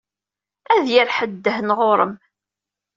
[0.73, 2.13] Ad d-yerr ḥedd ddhen ɣur-m.